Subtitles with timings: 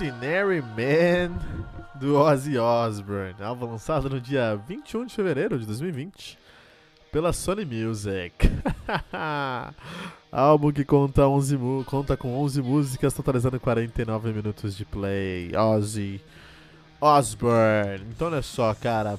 [0.00, 1.38] Ordinary Man
[1.96, 6.38] do Ozzy Osbourne, álbum lançado no dia 21 de fevereiro de 2020
[7.12, 8.50] pela Sony Music.
[10.32, 15.54] álbum que conta, 11 conta com 11 músicas, totalizando 49 minutos de play.
[15.54, 16.18] Ozzy
[16.98, 18.06] Osbourne.
[18.08, 19.18] Então olha só, cara.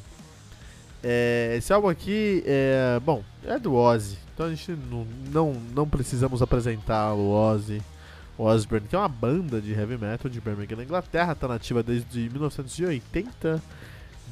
[1.04, 3.00] É, esse álbum aqui é.
[3.06, 4.18] Bom, é do Ozzy.
[4.34, 7.84] Então a gente não, não, não precisamos apresentar o Ozzy
[8.44, 12.30] Osbourne, que é uma banda de heavy metal de Birmingham, na Inglaterra, está nativa desde
[12.30, 13.62] 1980.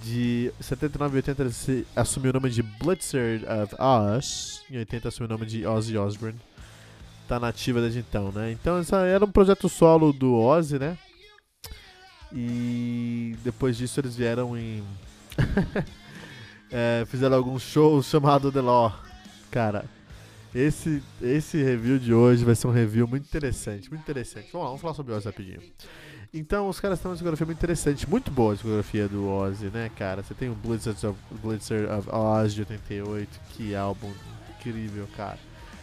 [0.01, 4.63] De 79 e 80 ele assumiu o nome de Blitzer of Us.
[4.71, 6.39] Em 80 assumiu o nome de Ozzy Osbourne.
[7.27, 8.51] Tá nativa desde então, né?
[8.51, 10.97] Então essa era um projeto solo do Ozzy, né?
[12.31, 14.83] E depois disso eles vieram em.
[16.71, 18.97] é, fizeram alguns shows chamado The Law.
[19.51, 19.85] Cara,
[20.53, 24.50] esse, esse review de hoje vai ser um review muito interessante, muito interessante.
[24.52, 25.61] Vamos lá, vamos falar sobre o Ozzy rapidinho.
[26.33, 29.89] Então, os caras têm uma discografia muito interessante, muito boa a discografia do Ozzy, né,
[29.95, 30.22] cara?
[30.22, 34.11] Você tem o Blizzard of, Blizzard of Oz de 88, que álbum
[34.58, 35.39] incrível, cara.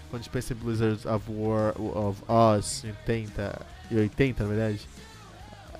[0.08, 4.88] Quando a gente pensa em Blizzard of War of Oz 80 e 80, na verdade,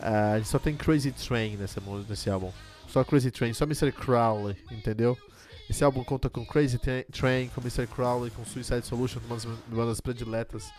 [0.01, 2.53] a gente só tem Crazy Train nesse álbum.
[2.89, 3.93] Só Crazy Train, só Mr.
[3.93, 5.17] Crowley, entendeu?
[5.69, 7.87] Esse álbum conta com Crazy Train, com Mr.
[7.87, 10.71] Crowley, com Suicide Solution, uma das, uma das prediletas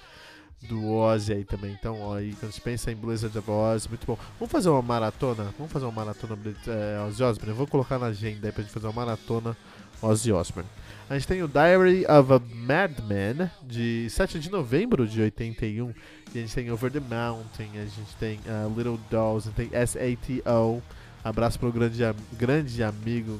[0.61, 1.71] do Ozzy aí também.
[1.71, 4.17] Então, ó, aí, quando a gente pensa em Blizzard of Oz, muito bom.
[4.39, 5.53] Vamos fazer uma maratona?
[5.57, 7.51] Vamos fazer uma maratona é, Ozzy Osbourne?
[7.51, 9.55] Eu vou colocar na agenda aí pra gente fazer uma maratona
[10.01, 10.69] Ozzy Osbourne.
[11.09, 15.93] A gente tem o Diary of a Madman, de 7 de novembro de 81.
[16.33, 19.69] E a gente tem Over the Mountain, a gente tem uh, Little Dolls, a gente
[19.69, 20.83] tem SATO.
[21.23, 22.01] Abraço pro grande,
[22.33, 23.39] grande amigo,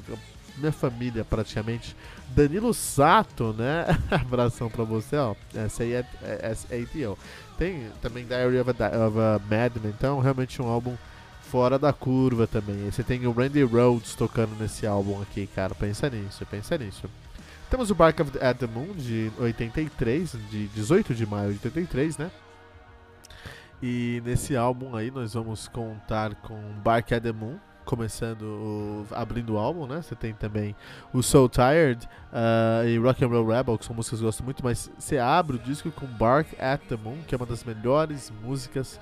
[0.58, 1.96] minha família praticamente.
[2.28, 3.86] Danilo Sato, né?
[4.10, 5.34] Abração pra você, ó.
[5.54, 7.16] Aí é, é, é.
[7.56, 10.96] Tem também Diary of a, of a Madman, então realmente um álbum
[11.42, 12.86] fora da curva também.
[12.86, 15.74] E você tem o Randy Rhodes tocando nesse álbum aqui, cara.
[15.74, 17.08] Pensa nisso, pensa nisso.
[17.70, 22.16] Temos o Bark of the, the Moon de 83, de 18 de maio de 83,
[22.18, 22.30] né?
[23.82, 27.58] E nesse álbum aí nós vamos contar com Bark at the Moon,
[27.88, 30.02] começando, o, abrindo o álbum, né?
[30.02, 30.76] Você tem também
[31.10, 34.44] o So Tired uh, e Rock and Roll Rebel, que são músicas que eu gosto
[34.44, 37.64] muito, mas você abre o disco com Bark at the Moon, que é uma das
[37.64, 39.00] melhores músicas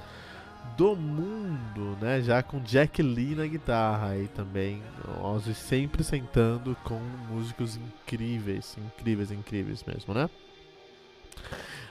[0.76, 2.22] do mundo, né?
[2.22, 4.80] Já com Jack Lee na guitarra aí também.
[5.20, 10.30] Ozzy sempre sentando com músicos incríveis, incríveis, incríveis mesmo, né?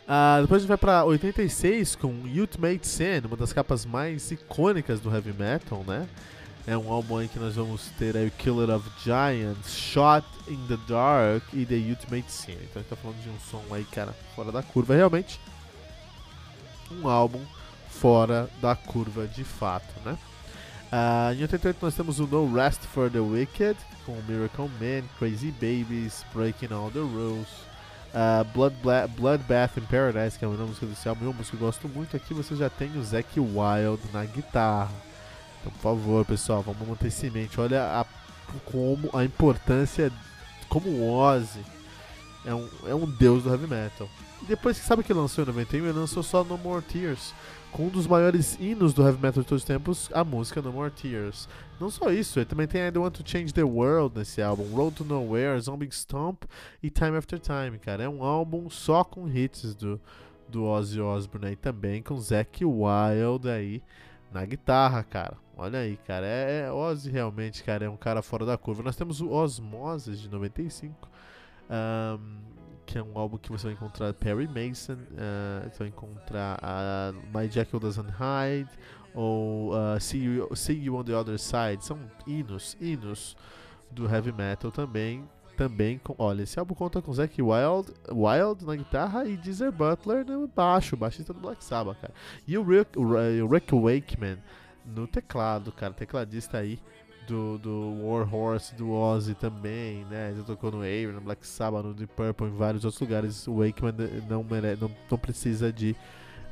[0.05, 5.01] Uh, depois a gente vai pra 86 com Ultimate Sin, uma das capas mais icônicas
[5.01, 6.07] do heavy metal, né?
[6.67, 10.57] É um álbum aí que nós vamos ter aí o Killer of Giants, Shot in
[10.67, 12.53] the Dark e The Ultimate Sin.
[12.53, 15.39] Então a gente tá falando de um som aí, cara, fora da curva, realmente.
[16.91, 17.41] Um álbum
[17.87, 20.17] fora da curva de fato, né?
[20.91, 25.51] Uh, em 88 nós temos o No Rest for the Wicked, com Miracle Man, Crazy
[25.51, 27.47] Babies, Breaking All the Rules,
[28.13, 31.63] uh, Blood Bla Bloodbath in Paradise, que é uma música desse álbum, uma música que
[31.63, 32.15] eu gosto muito.
[32.15, 34.91] Aqui você já tem o Zack Wild na guitarra.
[35.65, 37.59] Então, por favor, pessoal, vamos manter isso mente.
[37.59, 38.05] Olha a,
[38.65, 40.11] como a importância,
[40.69, 41.61] como o Ozzy
[42.45, 44.07] é um, é um deus do heavy metal.
[44.43, 45.85] E depois, sabe que lançou em 91?
[45.85, 47.33] Ele lançou só No More Tears,
[47.71, 50.71] com um dos maiores hinos do heavy metal de todos os tempos, a música No
[50.71, 51.49] More Tears.
[51.79, 54.65] Não só isso, ele também tem I Don't Want to Change the World nesse álbum,
[54.75, 56.43] Road to Nowhere, Zombie Stomp
[56.83, 58.03] e Time After Time, cara.
[58.03, 59.99] É um álbum só com hits do,
[60.47, 63.81] do Ozzy Osbourne aí também, com Zack Wild aí
[64.35, 65.37] na guitarra, cara.
[65.55, 66.26] Olha aí, cara.
[66.28, 68.84] É, é, Ozzy realmente, cara, é um cara fora da curva.
[68.84, 71.09] Nós temos o Osmosis de 95,
[71.70, 72.37] um,
[72.85, 77.37] que é um álbum que você vai encontrar Perry Mason, uh, você vai encontrar uh,
[77.37, 78.70] My Jekyll Doesn't Hide,
[79.14, 81.85] ou uh, See, you, See You on the Other Side.
[81.85, 81.97] São
[82.28, 83.38] hinos, hinos
[83.90, 85.23] do heavy metal também.
[85.55, 90.25] Também com, olha, esse álbum conta com Zack Wild, Wild na guitarra e Deezer Butler
[90.25, 92.13] no baixo, baixista do Black Sabbath, cara.
[92.47, 94.37] E o Rick, o Rick Wakeman
[94.85, 95.93] no teclado, cara.
[95.93, 96.79] Tecladista aí
[97.25, 100.31] do, do War Horse, do Ozzy também, né?
[100.31, 103.47] Ele tocou no Air, no Black Sabbath, no Deep Purple, em vários outros lugares.
[103.47, 103.93] O Wakeman
[104.29, 105.96] não, mere não, não precisa de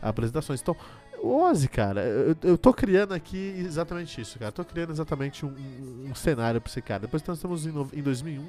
[0.02, 0.62] apresentações.
[0.62, 0.76] Então,
[1.22, 4.52] Ozzy, cara, eu, eu tô criando aqui exatamente isso, cara.
[4.52, 7.02] Tô criando exatamente um, um, um cenário pra esse cara.
[7.02, 8.46] Depois nós estamos em, em 2001,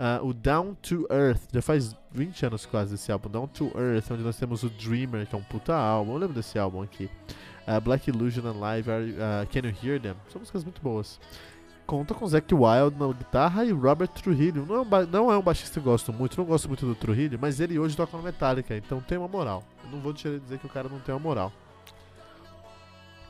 [0.00, 1.42] uh, o Down to Earth.
[1.52, 3.28] Já faz 20 anos quase esse álbum.
[3.28, 6.12] Down to Earth, onde nós temos o Dreamer, que é um puta álbum.
[6.12, 7.10] Eu lembro desse álbum aqui.
[7.68, 10.16] Uh, Black Illusion and Live, uh, Can You Hear Them?
[10.32, 11.20] São músicas muito boas.
[11.86, 14.64] Conta com Zack Wild na guitarra e Robert Trujillo.
[14.64, 16.94] Não é, um não é um baixista que eu gosto muito, não gosto muito do
[16.94, 19.64] Trujillo, mas ele hoje toca no Metallica, então tem uma moral.
[19.84, 21.52] Eu não vou dizer que o cara não tem uma moral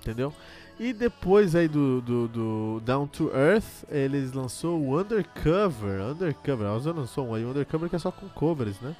[0.00, 0.32] entendeu?
[0.78, 6.00] E depois aí do, do, do, Down to Earth, eles lançou o Undercover.
[6.00, 8.96] Undercover, Ozzy lançou um aí, Undercover que é só com covers, né?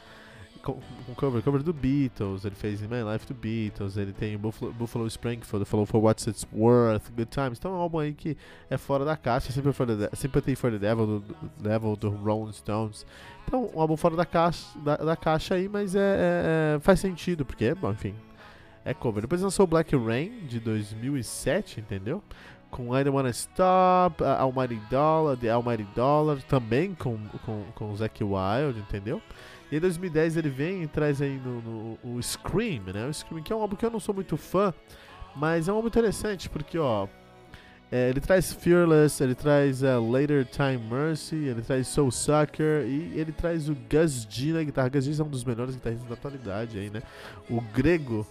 [0.63, 0.79] Com,
[1.17, 5.07] cover, cover do Beatles, ele fez In My Life do Beatles, ele tem Buffalo, Buffalo
[5.07, 7.57] Springfield, falou For What's It's Worth, Good Times.
[7.57, 8.37] Então é um álbum aí que
[8.69, 12.11] é fora da caixa, sempre for the, Sympathy for the Devil do, do, Devil, do
[12.11, 13.07] Rolling Stones.
[13.47, 17.01] Então, um álbum fora da caixa, da, da caixa aí, mas é, é, é faz
[17.01, 18.15] sentido, porque, bom, enfim,
[18.85, 19.23] é cover.
[19.23, 22.23] Depois lançou Black Rain de 2007, entendeu?
[22.71, 28.23] Com I Don't Wanna Stop, Almighty Dollar, The Almighty Dollar, também com, com, com Zack
[28.23, 29.21] Wild, entendeu?
[29.71, 33.07] E em 2010 ele vem e traz aí no, no, o Scream, né?
[33.07, 34.73] O Scream, que é um álbum que eu não sou muito fã,
[35.35, 37.09] mas é um álbum interessante, porque, ó,
[37.93, 43.19] é, ele traz Fearless, ele traz uh, Later Time Mercy, ele traz Soul Sucker e
[43.19, 44.89] ele traz o Gus G na guitarra.
[44.89, 47.03] Gus G é um dos melhores guitarristas da atualidade aí, né?
[47.49, 48.25] O grego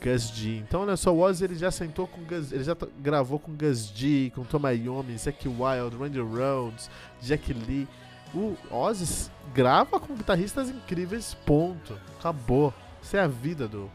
[0.00, 0.58] Gus G.
[0.58, 3.88] Então, olha só, o Ozzy ele já sentou com Gus, ele já gravou com Gus
[3.94, 6.90] G, com Tom Iommi, Zack Wild, Randy Rhodes,
[7.20, 7.88] Jack Lee.
[8.34, 11.98] O Ozzy grava com guitarristas incríveis, ponto.
[12.18, 12.72] Acabou.
[13.02, 13.90] Essa é a vida do,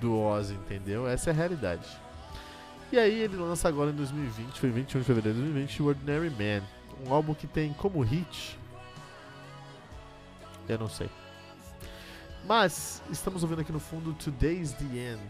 [0.00, 1.08] do Ozzy, entendeu?
[1.08, 1.88] Essa é a realidade.
[2.92, 6.30] E aí ele lança agora em 2020, foi 21 de fevereiro de 2020, o Ordinary
[6.30, 6.62] Man.
[7.06, 8.58] Um álbum que tem como hit...
[10.68, 11.10] Eu não sei.
[12.44, 15.22] Mas estamos ouvindo aqui no fundo Today's the End,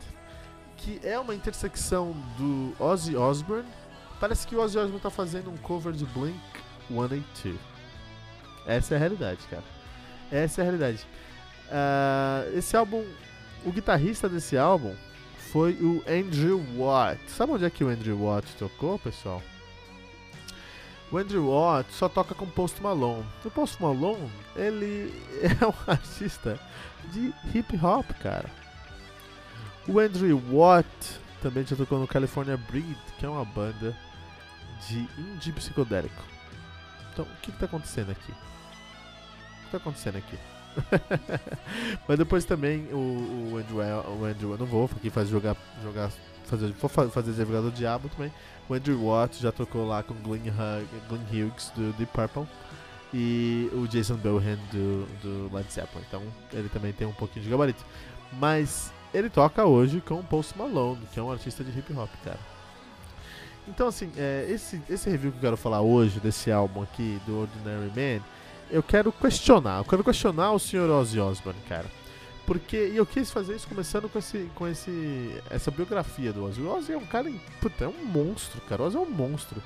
[0.77, 3.69] que é uma intersecção do Ozzy Osbourne.
[4.19, 6.39] Parece que o Ozzy Osbourne está fazendo um cover de Blink
[6.89, 7.59] 182.
[8.67, 9.65] Essa é a realidade, cara.
[10.31, 11.07] Essa é a realidade.
[11.69, 13.05] Uh, esse álbum,
[13.65, 14.95] o guitarrista desse álbum
[15.53, 17.21] foi o Andrew Watt.
[17.31, 19.43] Sabe onde é que o Andrew Watt tocou, pessoal?
[21.13, 23.27] O Andrew Watt só toca com Post Malone.
[23.45, 25.13] O Post Malone, ele
[25.45, 26.59] é um artista
[27.13, 28.51] de hip hop, cara.
[29.87, 30.89] O Andrew Watt
[31.43, 33.95] também já tocou no California Breed, que é uma banda
[34.89, 36.23] de indie psicodélico.
[37.13, 38.33] Então, o que está acontecendo aqui?
[38.33, 40.39] O que está acontecendo aqui?
[42.09, 43.79] Mas depois também o, o Andrew,
[44.19, 46.11] o Andrew, eu não vou aqui fazer jogar, jogar
[46.45, 48.33] fazer, vou fazer jogador do diabo também.
[48.69, 50.51] O Andrew Watt já tocou lá com Glenn,
[51.09, 52.47] Glenn Hughes do Deep Purple
[53.13, 56.05] e o Jason Bohan do, do Led Zeppelin.
[56.09, 56.23] Então
[56.53, 57.85] ele também tem um pouquinho de gabarito.
[58.33, 62.11] Mas ele toca hoje com o Post Malone, que é um artista de hip hop,
[62.25, 62.39] cara.
[63.69, 67.43] Então, assim, é, esse, esse review que eu quero falar hoje, desse álbum aqui, do
[67.43, 68.25] Ordinary Man,
[68.71, 69.79] eu quero questionar.
[69.79, 70.91] Eu quero questionar o Sr.
[70.91, 71.87] Ozzy Osbourne, cara.
[72.47, 76.61] Porque e eu quis fazer isso começando com, esse, com esse, essa biografia do Ozzy.
[76.61, 77.31] O Ozzy é um cara,
[77.61, 78.83] puta, é um monstro, cara.
[78.83, 79.63] O Ozzy é um monstro.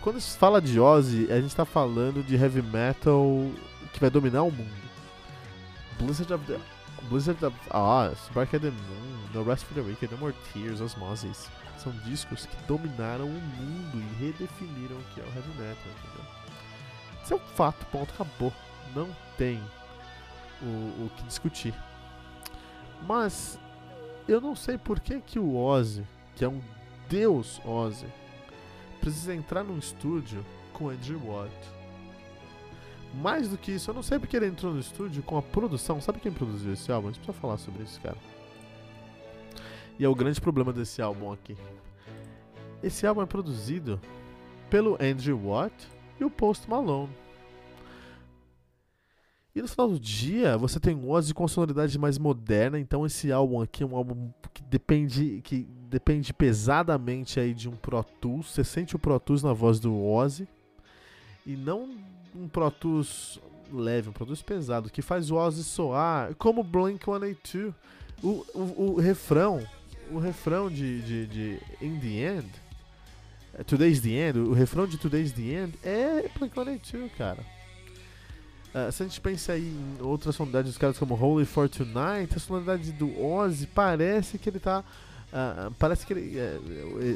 [0.00, 3.50] Quando se fala de Ozzy, a gente está falando de heavy metal
[3.92, 4.90] que vai dominar o mundo.
[5.98, 6.58] Blizzard of the
[7.08, 10.80] Blizzard of Oz, Bark at the Moon, No Rest for the Wicked, No More Tears,
[10.80, 11.50] Osmosis.
[11.78, 16.24] São discos que dominaram o mundo e redefiniram o que é o heavy metal, entendeu?
[17.22, 18.52] Isso é um fato, ponto, acabou.
[18.94, 19.60] Não tem
[20.62, 20.66] o,
[21.06, 21.74] o que discutir.
[23.06, 23.58] Mas
[24.28, 26.60] eu não sei por que, que o Ozzy, que é um
[27.08, 28.06] deus Ozzy,
[29.00, 31.52] precisa entrar num estúdio com Andrew Watt.
[33.14, 36.00] Mais do que isso, eu não sei porque ele entrou no estúdio com a produção.
[36.00, 37.08] Sabe quem produziu esse álbum?
[37.08, 38.16] A gente precisa falar sobre isso, cara.
[39.98, 41.56] E é o grande problema desse álbum aqui.
[42.82, 44.00] Esse álbum é produzido
[44.70, 45.74] pelo Andrew Watt
[46.18, 47.10] e o Post Malone.
[49.54, 53.60] E no final do dia, você tem Ozzy com sonoridade mais moderna, então esse álbum
[53.60, 58.46] aqui é um álbum que depende que depende pesadamente aí de um Pro Tools.
[58.46, 60.46] Você sente o Pro Tools na voz do Ozzy
[61.44, 61.90] e não
[62.34, 63.40] um Pro Tools
[63.72, 67.74] leve, um Pro Tools pesado que faz o Ozzy soar como Blink-182.
[68.22, 69.66] O, o, o, refrão,
[70.12, 72.48] o refrão de, de, de In The End,
[73.54, 77.59] é, Today's The End, o refrão de Today's The End é Blink-182, cara.
[78.74, 82.34] Uh, se a gente pensa aí em outras sonoridades dos caras como Holy for Tonight,
[82.36, 84.84] a sonoridade do Ozzy parece que ele tá
[85.30, 86.36] Uh, parece que ele.
[86.36, 86.58] É,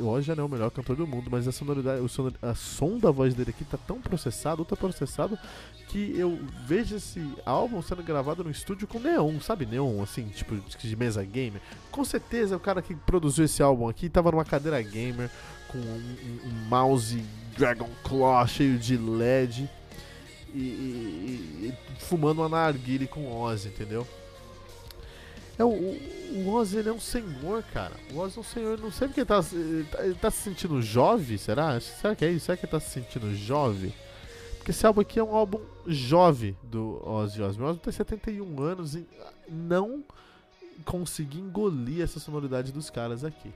[0.00, 2.54] hoje já não é o melhor cantor do mundo, mas a sonoridade, o sonor, a
[2.54, 5.36] som da voz dele aqui tá tão processado, ultra processado,
[5.88, 9.66] que eu vejo esse álbum sendo gravado no estúdio com neon, sabe?
[9.66, 11.60] Neon, assim, tipo de mesa gamer.
[11.90, 15.28] Com certeza o cara que produziu esse álbum aqui tava numa cadeira gamer,
[15.66, 17.20] com um, um, um mouse
[17.58, 19.68] Dragon Claw cheio de LED
[20.54, 24.06] e, e, e fumando uma narguile com Ozzy, entendeu?
[25.58, 27.92] É, o, o Ozzy ele é um senhor, cara.
[28.12, 30.42] O Ozzy é um senhor, não sei porque ele tá, ele tá, ele tá se
[30.42, 31.78] sentindo jovem, será?
[31.80, 32.46] Será que é isso?
[32.46, 33.92] Será que ele tá se sentindo jovem?
[34.56, 37.66] Porque esse álbum aqui é um álbum jovem do Ozzy Osbourne.
[37.66, 39.06] O Ozzy tem 71 anos e
[39.48, 40.02] não
[40.84, 43.52] consegui engolir essa sonoridade dos caras aqui.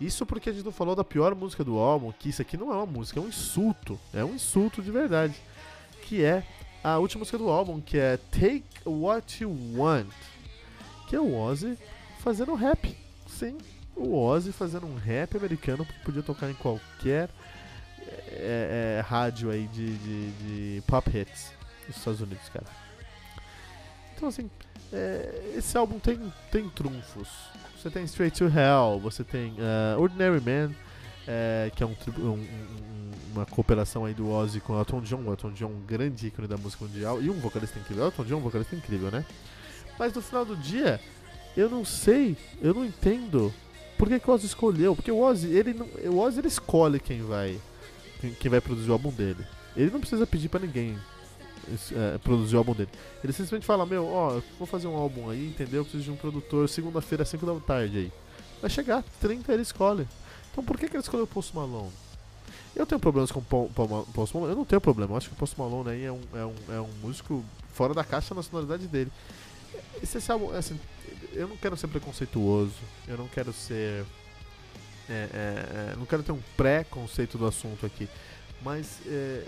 [0.00, 2.70] Isso porque a gente não falou da pior música do álbum, que isso aqui não
[2.72, 3.98] é uma música, é um insulto.
[4.14, 5.34] É um insulto de verdade.
[6.08, 6.42] Que é
[6.82, 10.08] a última música do álbum, que é Take What You Want
[11.08, 11.76] que é o Ozzy
[12.20, 12.94] fazendo rap.
[13.26, 13.56] Sim,
[13.96, 17.30] o Ozzy fazendo um rap americano que podia tocar em qualquer
[18.30, 21.52] é, é, rádio aí de, de, de, pop hits
[21.86, 22.66] dos Estados Unidos, cara.
[24.14, 24.50] Então, assim,
[24.92, 27.28] é, esse álbum tem, tem trunfos.
[27.76, 30.74] Você tem Straight to Hell, você tem uh, Ordinary Man,
[31.28, 32.46] é, que é um, um,
[33.34, 35.22] uma cooperação aí do Ozzy com o Elton John.
[35.26, 38.06] O Elton John um grande ícone da música mundial e um vocalista incrível.
[38.06, 39.24] Elton John é um vocalista incrível, né?
[39.98, 40.98] Mas no final do dia,
[41.54, 43.52] eu não sei, eu não entendo
[43.98, 44.96] por que, que o Ozzy escolheu.
[44.96, 47.60] Porque o Ozzy, ele não, o Ozzy ele escolhe quem vai,
[48.20, 49.44] quem, quem vai produzir o álbum dele.
[49.76, 50.96] Ele não precisa pedir para ninguém
[51.94, 52.90] é, produzir o álbum dele.
[53.22, 55.80] Ele simplesmente fala, meu, ó, vou fazer um álbum aí, entendeu?
[55.80, 58.12] Eu preciso de um produtor segunda-feira às 5 da tarde aí.
[58.60, 60.06] Vai chegar, 30 ele escolhe.
[60.58, 61.92] Então por que, que ele escolheu o Post Malone?
[62.74, 63.42] Eu tenho problemas com o
[64.12, 64.52] Post Malone?
[64.52, 65.12] Eu não tenho problema.
[65.12, 67.94] Eu acho que o Post Malone aí é um, é um, é um músico fora
[67.94, 69.08] da caixa na nacionalidade dele.
[70.02, 70.76] Esse álbum, assim,
[71.32, 72.74] eu não quero ser preconceituoso,
[73.06, 74.04] eu não quero ser.
[75.08, 78.08] É, é, é, não quero ter um pré-conceito do assunto aqui,
[78.60, 79.46] mas é,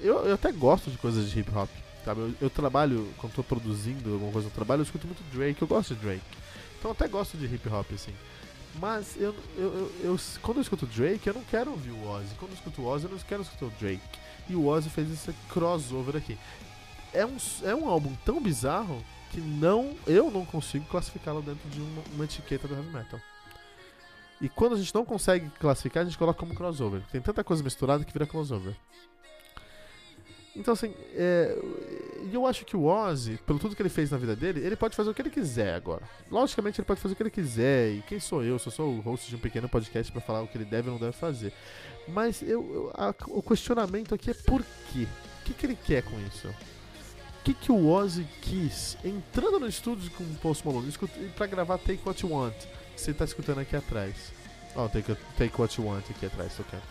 [0.00, 1.68] eu, eu até gosto de coisas de hip hop,
[2.04, 2.20] sabe?
[2.20, 5.66] Eu, eu trabalho, quando estou produzindo alguma coisa no trabalho, eu escuto muito Drake, eu
[5.66, 6.22] gosto de Drake,
[6.78, 8.14] então eu até gosto de hip hop, assim.
[8.80, 12.34] Mas eu, eu, eu, eu, quando eu escuto Drake, eu não quero ouvir o Ozzy.
[12.38, 14.02] Quando eu escuto o Ozzy, eu não quero escutar o Drake.
[14.48, 16.38] E o Ozzy fez esse crossover aqui.
[17.12, 21.80] É um, é um álbum tão bizarro que não eu não consigo classificá-lo dentro de
[21.80, 23.20] uma, uma, etiqueta do heavy metal.
[24.40, 27.02] E quando a gente não consegue classificar, a gente coloca como crossover.
[27.12, 28.74] Tem tanta coisa misturada que vira crossover.
[30.54, 31.56] Então, assim, é,
[32.34, 34.96] eu acho que o Ozzy, pelo tudo que ele fez na vida dele, ele pode
[34.96, 36.02] fazer o que ele quiser agora.
[36.30, 37.92] Logicamente, ele pode fazer o que ele quiser.
[37.92, 38.52] E quem sou eu?
[38.52, 40.94] Eu sou o host de um pequeno podcast para falar o que ele deve ou
[40.94, 41.52] não deve fazer.
[42.08, 44.62] Mas eu, eu a, o questionamento aqui é por
[44.92, 45.06] quê?
[45.40, 46.48] O que, que ele quer com isso?
[47.42, 50.92] que, que o Ozzy quis entrando no estúdio com o Post Malone
[51.36, 52.54] para gravar Take What You Want,
[52.94, 54.32] que você tá escutando aqui atrás.
[54.76, 56.82] Ó, oh, take, take What You Want aqui atrás, tocando.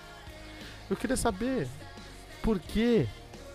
[0.90, 1.68] Eu queria saber
[2.42, 3.08] por que,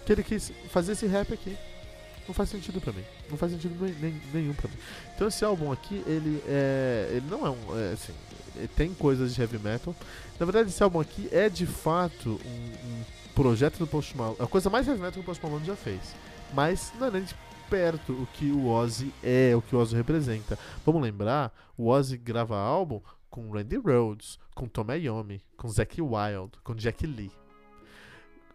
[0.04, 1.56] que ele quis fazer esse rap aqui.
[2.26, 3.04] Não faz sentido pra mim.
[3.30, 4.76] Não faz sentido nem, nenhum pra mim.
[5.14, 7.08] Então esse álbum aqui, ele é.
[7.12, 7.78] Ele não é um.
[7.78, 8.12] É, assim,
[8.74, 9.94] tem coisas de heavy metal.
[10.38, 13.04] Na verdade, esse álbum aqui é de fato um, um
[13.34, 14.36] projeto do Post Malone.
[14.40, 16.14] A coisa mais heavy metal que o Post Malone já fez
[16.52, 17.34] mas não é nem de
[17.68, 20.58] perto o que o Ozzy é, o que o Ozzy representa.
[20.84, 26.52] Vamos lembrar, o Ozzy grava álbum com Randy Rhodes, com Tom Iommi, com Zack Wild,
[26.62, 27.32] com Jack Lee.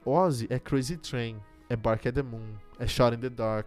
[0.05, 1.37] Ozzy é Crazy Train,
[1.71, 3.65] é Bark at the Moon, é Shot in the Dark,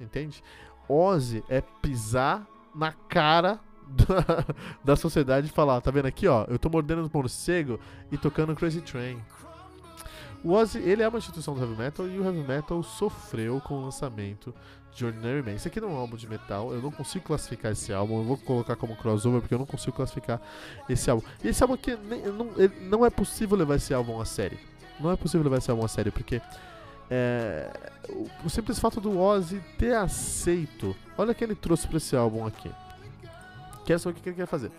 [0.00, 0.42] entende?
[0.88, 4.54] Ozzy é pisar na cara da,
[4.84, 7.78] da sociedade e falar, tá vendo aqui, ó, eu tô mordendo o morcego
[8.10, 9.20] e tocando Crazy Train.
[10.42, 13.74] O Ozzy, ele é uma instituição do heavy metal e o heavy metal sofreu com
[13.74, 14.52] o lançamento
[14.92, 15.52] de Ordinary Man.
[15.52, 18.24] Esse aqui não é um álbum de metal, eu não consigo classificar esse álbum, eu
[18.24, 20.40] vou colocar como crossover porque eu não consigo classificar
[20.88, 21.24] esse álbum.
[21.42, 22.50] E esse álbum aqui, não,
[22.88, 24.58] não é possível levar esse álbum a sério.
[24.98, 26.42] Não é possível levar esse álbum a sério porque
[27.10, 27.70] é,
[28.44, 32.46] o, simples fato do Ozzy ter aceito, olha o que ele trouxe para esse álbum
[32.46, 32.70] aqui.
[33.86, 34.70] Quer saber o que ele quer fazer?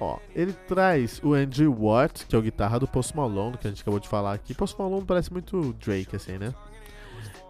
[0.00, 3.70] Ó, ele traz o Andrew Watt, que é o guitarra do Post Malone, que a
[3.70, 4.54] gente acabou de falar aqui.
[4.54, 6.54] Post Malone parece muito Drake, assim, né?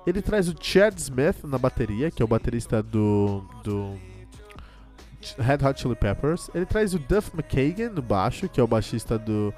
[0.04, 3.96] Ele traz o Chad Smith na bateria, que é o baterista do, do
[5.38, 6.50] Red Hot Chili Peppers.
[6.52, 9.54] Ele traz o Duff McKagan no baixo, que é o baixista do,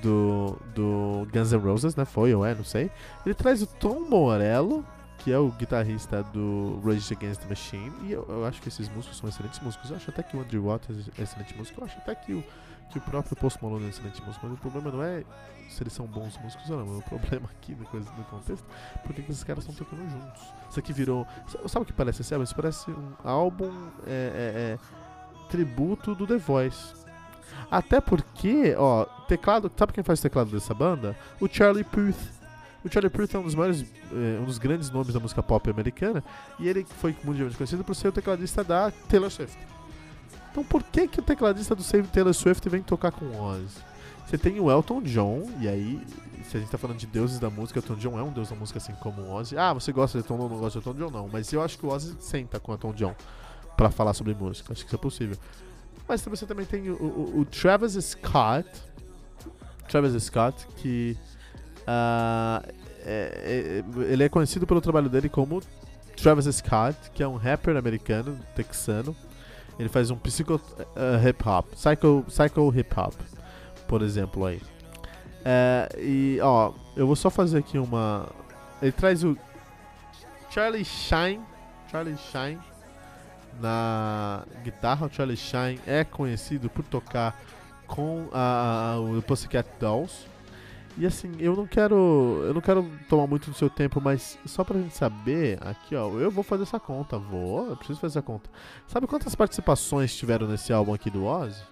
[0.00, 2.04] do, do Guns N' Roses, né?
[2.04, 2.90] Foi ou é, não sei.
[3.24, 4.84] Ele traz o Tom Morello,
[5.18, 7.92] que é o guitarrista do Rage Against the Machine.
[8.02, 9.90] E eu, eu, acho que esses músicos são excelentes músicos.
[9.90, 11.80] Eu acho até que o Andrew Waters é excelente músico.
[11.80, 12.44] Eu acho até que o,
[12.90, 14.46] que o próprio Post Malone é excelente músico.
[14.46, 15.24] Mas o problema não é
[15.68, 16.98] se eles são bons músicos ou não.
[16.98, 18.66] O problema aqui no, coisa, no contexto
[19.04, 20.42] porque esses caras estão tocando juntos.
[20.68, 21.26] Isso aqui virou.
[21.66, 22.36] Sabe o que parece esse?
[22.42, 23.72] Isso parece um álbum
[24.06, 24.78] é, é, é,
[25.50, 27.02] tributo do The Voice.
[27.70, 29.70] Até porque, ó, teclado.
[29.76, 31.16] Sabe quem faz o teclado dessa banda?
[31.40, 32.16] O Charlie Puth.
[32.84, 33.82] O Charlie Puth é um dos maiores,
[34.12, 36.22] eh, um dos grandes nomes da música pop americana
[36.58, 39.56] e ele foi mundialmente conhecido por ser o tecladista da Taylor Swift.
[40.50, 43.78] Então por que que o tecladista do Save Taylor Swift vem tocar com Ozzy?
[44.26, 46.00] Você tem o Elton John, e aí,
[46.48, 48.56] se a gente tá falando de deuses da música, Elton John é um deus da
[48.56, 49.56] música assim como o Ozzy.
[49.56, 51.28] Ah, você gosta de Elton John, não gosta de Elton John, não.
[51.28, 53.14] Mas eu acho que o Ozzy senta com o Elton John
[53.76, 54.72] pra falar sobre música.
[54.72, 55.36] Acho que isso é possível.
[56.08, 58.68] Mas você também tem o, o, o Travis Scott.
[59.88, 61.16] Travis Scott, que.
[61.82, 65.60] Uh, é, é, ele é conhecido pelo trabalho dele como
[66.16, 69.14] Travis Scott, que é um rapper americano, texano.
[69.78, 73.14] Ele faz um psycho uh, hip hop, psycho, psycho hip hop,
[73.88, 74.60] por exemplo aí.
[75.44, 78.28] É, e ó, eu vou só fazer aqui uma.
[78.80, 79.36] Ele traz o
[80.50, 81.40] Charlie Shine,
[81.90, 82.71] Charlie Shine
[83.60, 85.06] na guitarra.
[85.06, 87.40] O Charlie Shine é conhecido por tocar
[87.86, 90.26] com a, a, o Pussycat Dolls.
[90.96, 92.42] E assim, eu não quero.
[92.44, 96.10] Eu não quero tomar muito do seu tempo, mas só pra gente saber, aqui ó,
[96.18, 98.50] eu vou fazer essa conta, vou, eu preciso fazer essa conta.
[98.86, 101.62] Sabe quantas participações tiveram nesse álbum aqui do Ozzy?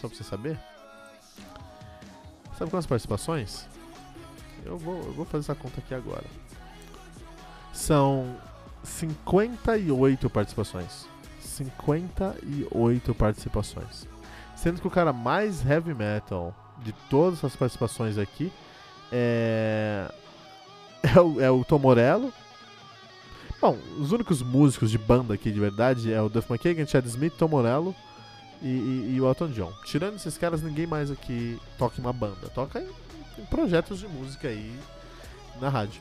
[0.00, 0.58] Só pra você saber?
[2.56, 3.66] Sabe quantas participações?
[4.64, 6.24] Eu vou, eu vou fazer essa conta aqui agora.
[7.72, 8.36] São
[8.84, 11.06] 58 participações.
[11.40, 14.06] 58 participações.
[14.54, 18.52] Sendo que o cara mais heavy metal de todas as participações aqui
[19.10, 20.10] é.
[21.02, 22.32] É o, é o Tom Morello.
[23.60, 27.34] Bom, os únicos músicos de banda aqui de verdade é o Duff McKagan, Chad Smith,
[27.36, 27.94] Tom Morello
[28.62, 29.72] e, e, e, o Elton John.
[29.84, 32.48] Tirando esses caras, ninguém mais aqui toca em uma banda.
[32.54, 32.88] Toca em,
[33.38, 34.74] em projetos de música aí
[35.60, 36.00] na rádio.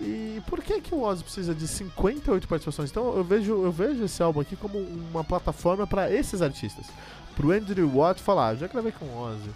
[0.00, 2.90] E por que que o Ozzy precisa de 58 participações?
[2.90, 6.86] Então eu vejo, eu vejo esse álbum aqui como uma plataforma para esses artistas.
[7.36, 9.50] Pro Andrew Watt falar, ah, já gravei com o Ozzy.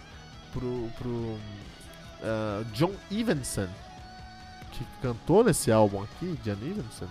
[0.51, 3.67] Pro, pro uh, John Evenson,
[4.71, 7.07] que cantou nesse álbum aqui, John Evenson,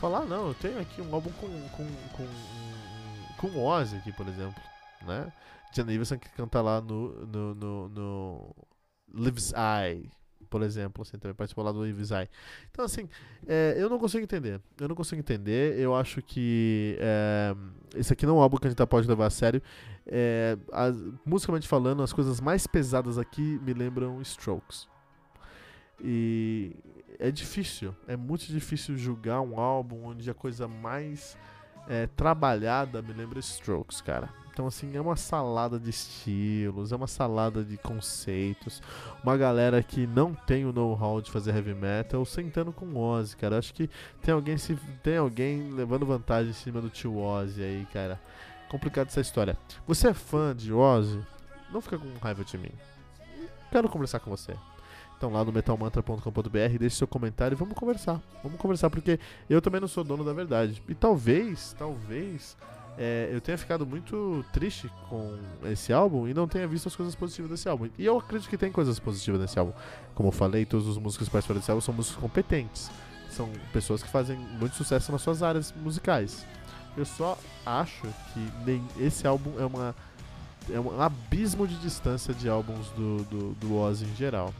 [0.00, 4.62] falar, não, eu tenho aqui um álbum com, com, com, com Ozzy aqui, por exemplo.
[5.02, 5.32] Né?
[5.72, 8.56] John Evenson que canta lá no, no, no, no
[9.12, 10.08] Lives I
[10.48, 12.28] por exemplo, assim, também participou lá do Ivisai.
[12.70, 13.08] Então, assim,
[13.46, 14.60] é, eu não consigo entender.
[14.80, 15.78] Eu não consigo entender.
[15.78, 17.54] Eu acho que é,
[17.96, 19.62] esse aqui não é um álbum que a gente pode levar a sério.
[20.06, 24.88] É, as, musicalmente falando, as coisas mais pesadas aqui me lembram Strokes.
[26.00, 26.74] E
[27.18, 31.36] é difícil, é muito difícil julgar um álbum onde a coisa mais
[31.88, 34.28] é, trabalhada me lembra Strokes, cara.
[34.52, 38.82] Então, assim, é uma salada de estilos, é uma salada de conceitos.
[39.24, 43.34] Uma galera que não tem o know-how de fazer heavy metal sentando com o Ozzy,
[43.34, 43.58] cara.
[43.58, 43.88] Acho que
[44.20, 48.20] tem alguém, se, tem alguém levando vantagem em cima do tio Ozzy aí, cara.
[48.68, 49.56] Complicado essa história.
[49.86, 51.20] Você é fã de Ozzy?
[51.72, 52.72] Não fica com raiva de mim.
[53.70, 54.54] Quero conversar com você.
[55.22, 58.20] Então lá no metalmantra.com.br, deixe seu comentário e vamos conversar.
[58.42, 60.82] Vamos conversar porque eu também não sou dono da verdade.
[60.88, 62.56] E talvez, talvez
[62.98, 67.14] é, eu tenha ficado muito triste com esse álbum e não tenha visto as coisas
[67.14, 67.88] positivas desse álbum.
[67.96, 69.72] E eu acredito que tem coisas positivas nesse álbum.
[70.12, 72.90] Como eu falei, todos os músicos que participaram desse álbum são músicos competentes.
[73.30, 76.44] São pessoas que fazem muito sucesso nas suas áreas musicais.
[76.96, 79.94] Eu só acho que nem esse álbum é uma
[80.68, 84.52] é um abismo de distância de álbuns do, do, do Ozzy em geral.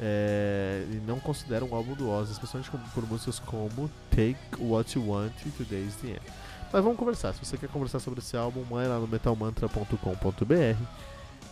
[0.00, 5.08] É, e não considero um álbum do Ozzy, especialmente por músicas como Take What You
[5.08, 6.20] Want e Today's the End.
[6.72, 7.32] Mas vamos conversar.
[7.34, 10.86] Se você quer conversar sobre esse álbum, vai lá no metalmantra.com.br uh,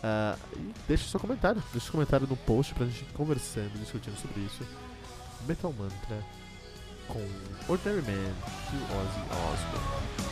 [0.03, 1.63] ah, e deixe seu comentário.
[1.71, 4.67] Deixe seu comentário no post pra gente ir conversando, discutindo sobre isso.
[5.47, 6.19] Metal Mantra
[7.07, 7.25] com
[7.69, 8.33] Ordinary Man
[8.71, 10.32] de Ozzy Osbourne.